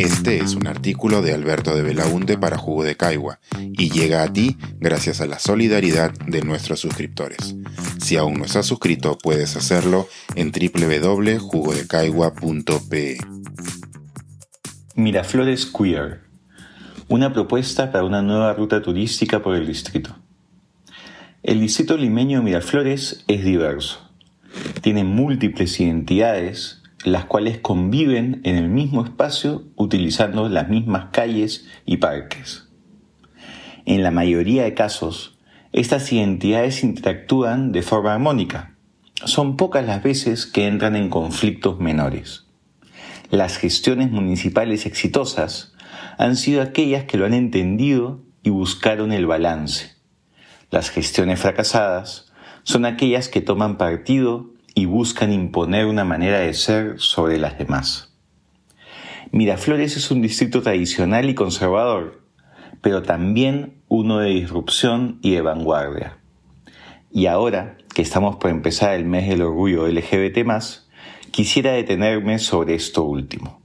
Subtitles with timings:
[0.00, 4.32] Este es un artículo de Alberto de Belaunte para Jugo de Caigua y llega a
[4.32, 7.54] ti gracias a la solidaridad de nuestros suscriptores.
[7.98, 13.18] Si aún no estás suscrito, puedes hacerlo en www.jugodecaigua.pe.
[14.94, 16.22] Miraflores Queer,
[17.08, 20.16] una propuesta para una nueva ruta turística por el distrito.
[21.42, 24.00] El distrito limeño de Miraflores es diverso.
[24.80, 31.96] Tiene múltiples identidades las cuales conviven en el mismo espacio utilizando las mismas calles y
[31.96, 32.68] parques.
[33.86, 35.38] En la mayoría de casos,
[35.72, 38.76] estas identidades interactúan de forma armónica.
[39.24, 42.46] Son pocas las veces que entran en conflictos menores.
[43.30, 45.74] Las gestiones municipales exitosas
[46.18, 49.92] han sido aquellas que lo han entendido y buscaron el balance.
[50.70, 56.94] Las gestiones fracasadas son aquellas que toman partido y buscan imponer una manera de ser
[57.00, 58.14] sobre las demás.
[59.30, 62.22] Miraflores es un distrito tradicional y conservador,
[62.80, 66.16] pero también uno de disrupción y de vanguardia.
[67.12, 70.38] Y ahora que estamos por empezar el mes del orgullo LGBT,
[71.30, 73.60] quisiera detenerme sobre esto último.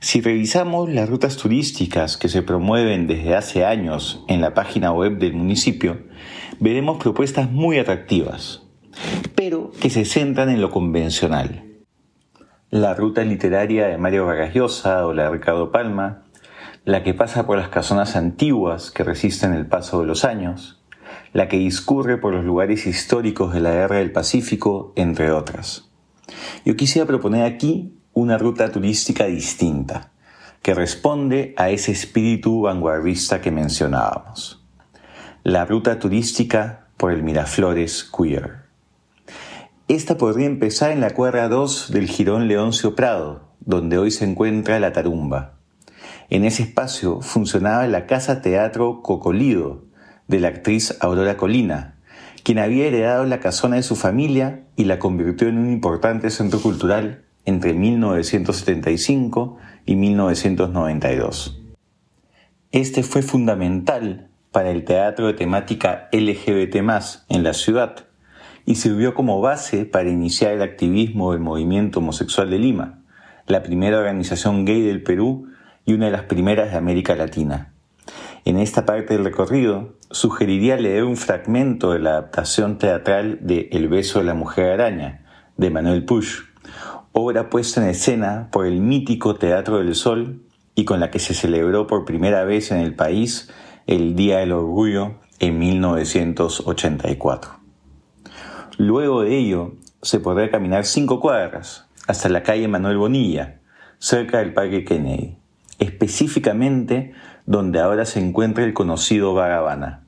[0.00, 5.18] Si revisamos las rutas turísticas que se promueven desde hace años en la página web
[5.18, 6.00] del municipio,
[6.58, 8.61] veremos propuestas muy atractivas,
[9.34, 11.64] pero que se centran en lo convencional.
[12.70, 16.24] La ruta literaria de Mario Vargas Llosa o la de Ricardo Palma,
[16.84, 20.82] la que pasa por las casonas antiguas que resisten el paso de los años,
[21.32, 25.90] la que discurre por los lugares históricos de la Guerra del Pacífico, entre otras.
[26.64, 30.10] Yo quisiera proponer aquí una ruta turística distinta,
[30.62, 34.64] que responde a ese espíritu vanguardista que mencionábamos.
[35.42, 38.62] La ruta turística por el Miraflores Queer.
[39.92, 44.80] Esta podría empezar en la cuadra 2 del Girón Leoncio Prado, donde hoy se encuentra
[44.80, 45.58] la Tarumba.
[46.30, 49.84] En ese espacio funcionaba la Casa Teatro Cocolido,
[50.28, 51.98] de la actriz Aurora Colina,
[52.42, 56.62] quien había heredado la casona de su familia y la convirtió en un importante centro
[56.62, 61.60] cultural entre 1975 y 1992.
[62.70, 66.76] Este fue fundamental para el teatro de temática LGBT
[67.28, 68.06] en la ciudad,
[68.64, 73.00] y sirvió como base para iniciar el activismo del movimiento homosexual de Lima,
[73.46, 75.48] la primera organización gay del Perú
[75.84, 77.72] y una de las primeras de América Latina.
[78.44, 83.88] En esta parte del recorrido, sugeriría leer un fragmento de la adaptación teatral de El
[83.88, 85.20] beso de la mujer araña,
[85.56, 86.44] de Manuel Puch,
[87.12, 90.42] obra puesta en escena por el mítico Teatro del Sol
[90.74, 93.50] y con la que se celebró por primera vez en el país
[93.86, 97.61] el Día del Orgullo en 1984.
[98.84, 103.60] Luego de ello, se podrá caminar cinco cuadras hasta la calle Manuel Bonilla,
[104.00, 105.36] cerca del Parque Kennedy,
[105.78, 107.12] específicamente
[107.46, 110.02] donde ahora se encuentra el conocido Bar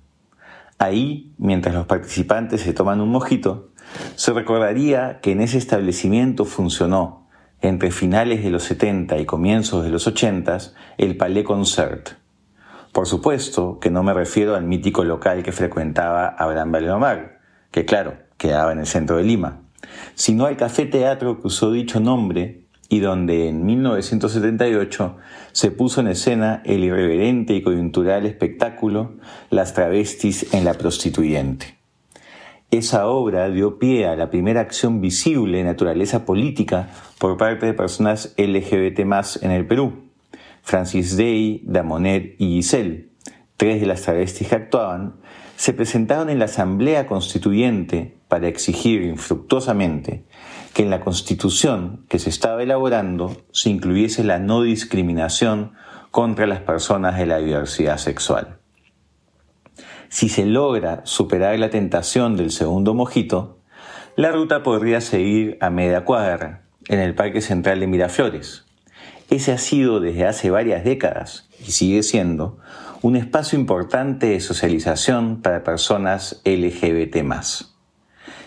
[0.81, 3.71] Ahí, mientras los participantes se toman un mojito,
[4.17, 7.29] se recordaría que en ese establecimiento funcionó,
[7.61, 10.59] entre finales de los 70 y comienzos de los 80,
[10.99, 12.09] el Palais Concert.
[12.91, 17.39] Por supuesto que no me refiero al mítico local que frecuentaba Abraham Valenomar,
[17.71, 19.61] que claro, quedaba en el centro de Lima,
[20.15, 25.17] sino al Café Teatro que usó dicho nombre y donde en 1978
[25.53, 29.15] se puso en escena el irreverente y coyuntural espectáculo
[29.51, 31.79] Las travestis en la prostituyente.
[32.71, 37.75] Esa obra dio pie a la primera acción visible de naturaleza política por parte de
[37.75, 39.01] personas LGBT
[39.43, 40.11] en el Perú,
[40.63, 43.11] Francis Day, Damonet y Giselle,
[43.57, 45.15] tres de las travestis que actuaban,
[45.65, 50.27] se presentaron en la Asamblea Constituyente para exigir infructuosamente
[50.75, 55.73] que en la Constitución que se estaba elaborando se incluyese la no discriminación
[56.11, 58.59] contra las personas de la diversidad sexual.
[60.11, 63.59] Si se logra superar la tentación del segundo mojito,
[64.17, 68.67] la ruta podría seguir a media cuadra, en el Parque Central de Miraflores.
[69.31, 72.59] Ese ha sido desde hace varias décadas, y sigue siendo,
[73.05, 77.17] un espacio importante de socialización para personas LGBT.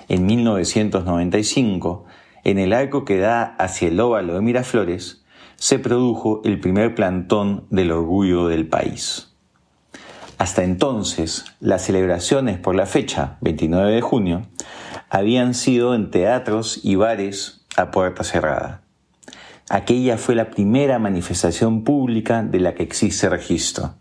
[0.10, 2.06] En 1995,
[2.44, 5.24] en el arco que da hacia el óvalo de Miraflores,
[5.58, 9.32] se produjo el primer plantón del orgullo del país.
[10.40, 14.48] Hasta entonces, las celebraciones por la fecha, 29 de junio,
[15.08, 18.82] habían sido en teatros y bares a puerta cerrada.
[19.70, 23.94] Aquella fue la primera manifestación pública de la que existe registro.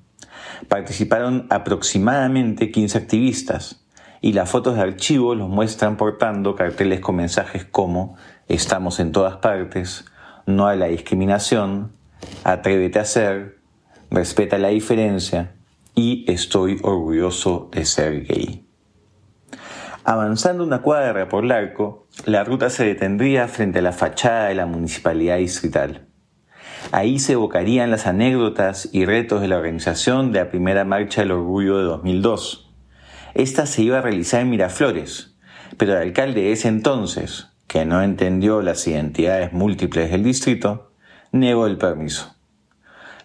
[0.68, 3.84] Participaron aproximadamente 15 activistas
[4.20, 8.16] y las fotos de archivo los muestran portando carteles con mensajes como
[8.48, 10.04] estamos en todas partes,
[10.46, 11.96] no a la discriminación,
[12.44, 13.58] Atrévete a ser,
[14.10, 15.54] respeta la diferencia
[15.94, 18.66] y estoy orgulloso de ser gay.
[20.04, 24.66] Avanzando una cuadra por Larco, la ruta se detendría frente a la fachada de la
[24.66, 26.06] Municipalidad Distrital.
[26.92, 31.32] Ahí se evocarían las anécdotas y retos de la organización de la primera Marcha del
[31.32, 32.70] Orgullo de 2002.
[33.34, 35.34] Esta se iba a realizar en Miraflores,
[35.76, 40.92] pero el alcalde de ese entonces, que no entendió las identidades múltiples del distrito,
[41.32, 42.36] negó el permiso.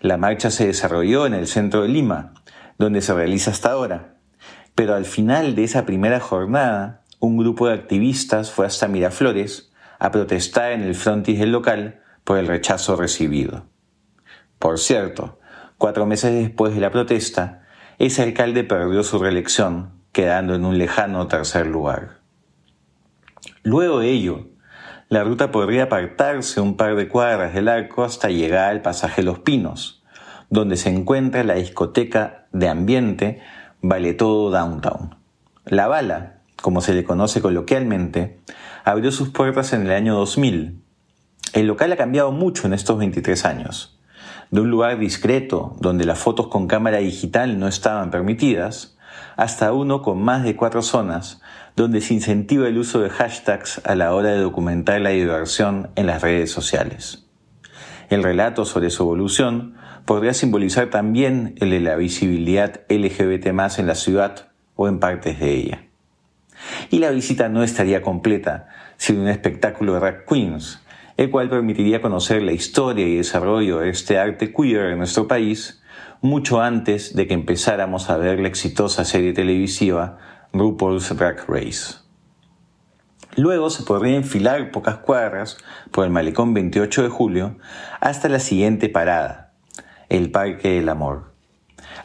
[0.02, 2.34] La marcha se desarrolló en el centro de Lima,
[2.80, 4.16] donde se realiza hasta ahora,
[4.74, 10.10] pero al final de esa primera jornada, un grupo de activistas fue hasta Miraflores a
[10.10, 13.66] protestar en el frontis del local por el rechazo recibido.
[14.60, 15.40] Por cierto,
[15.78, 17.64] cuatro meses después de la protesta,
[17.98, 22.20] ese alcalde perdió su reelección, quedando en un lejano tercer lugar.
[23.64, 24.48] Luego de ello,
[25.10, 29.40] la ruta podría apartarse un par de cuadras del arco hasta llegar al pasaje Los
[29.40, 30.04] Pinos,
[30.50, 33.42] donde se encuentra la discoteca de ambiente
[33.82, 35.16] Vale Todo Downtown.
[35.66, 38.40] La Bala, como se le conoce coloquialmente,
[38.84, 40.81] abrió sus puertas en el año 2000
[41.54, 44.00] el local ha cambiado mucho en estos 23 años.
[44.52, 48.98] De un lugar discreto, donde las fotos con cámara digital no estaban permitidas,
[49.38, 51.42] hasta uno con más de cuatro zonas,
[51.76, 56.08] donde se incentiva el uso de hashtags a la hora de documentar la diversión en
[56.08, 57.28] las redes sociales.
[58.10, 59.76] El relato sobre su evolución
[60.06, 65.54] podría simbolizar también el de la visibilidad LGBT en la ciudad o en partes de
[65.56, 65.84] ella.
[66.90, 70.82] Y la visita no estaría completa sin un espectáculo de drag queens,
[71.18, 75.82] el cual permitiría conocer la historia y desarrollo de este arte queer en nuestro país
[76.22, 80.18] mucho antes de que empezáramos a ver la exitosa serie televisiva
[80.54, 81.96] RuPaul's Drag Race.
[83.36, 85.58] Luego se podría enfilar pocas cuadras
[85.92, 87.58] por el malecón 28 de julio
[88.02, 89.54] hasta la siguiente parada,
[90.10, 91.32] el Parque del Amor.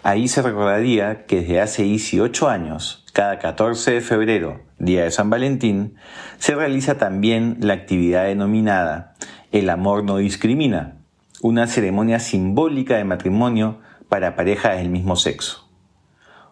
[0.04, 5.30] Ahí se recordaría que desde hace 18 años, cada 14 de febrero, día de San
[5.30, 5.94] Valentín,
[6.36, 9.14] se realiza también la actividad denominada
[9.52, 10.98] El amor no discrimina,
[11.40, 13.80] una ceremonia simbólica de matrimonio
[14.10, 15.66] para parejas del mismo sexo.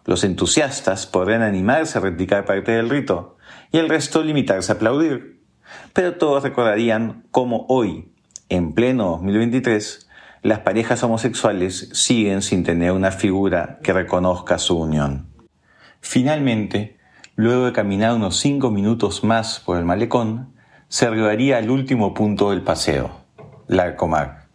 [0.05, 3.37] Los entusiastas podrán animarse a replicar parte del rito
[3.71, 5.43] y el resto limitarse a aplaudir,
[5.93, 8.11] pero todos recordarían cómo hoy,
[8.49, 10.09] en pleno 2023,
[10.41, 15.34] las parejas homosexuales siguen sin tener una figura que reconozca su unión.
[16.07, 16.97] Finalmente,
[17.35, 20.53] luego de caminar unos cinco minutos más por el malecón,
[20.87, 23.25] se arribaría al último punto del paseo,
[23.67, 24.45] Larcomar.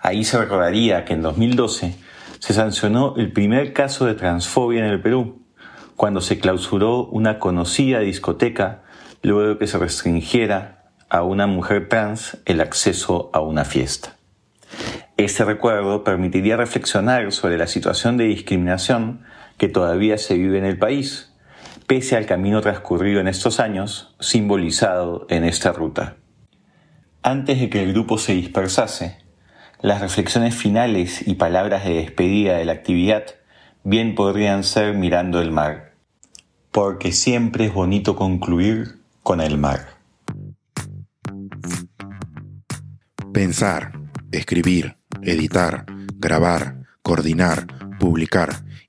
[0.00, 1.94] Ahí se recordaría que en 2012
[2.40, 5.46] se sancionó el primer caso de transfobia en el Perú,
[5.94, 8.82] cuando se clausuró una conocida discoteca
[9.22, 14.16] luego de que se restringiera a una mujer trans el acceso a una fiesta.
[15.16, 19.22] Este recuerdo permitiría reflexionar sobre la situación de discriminación
[19.62, 21.30] que todavía se vive en el país,
[21.86, 26.16] pese al camino transcurrido en estos años, simbolizado en esta ruta.
[27.22, 29.18] Antes de que el grupo se dispersase,
[29.80, 33.22] las reflexiones finales y palabras de despedida de la actividad
[33.84, 35.92] bien podrían ser mirando el mar,
[36.72, 39.90] porque siempre es bonito concluir con el mar.
[43.32, 43.92] Pensar,
[44.32, 45.86] escribir, editar,
[46.18, 47.68] grabar, coordinar,
[48.00, 48.71] publicar